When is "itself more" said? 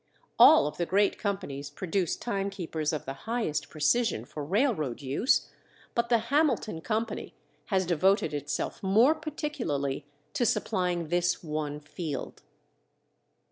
8.33-9.13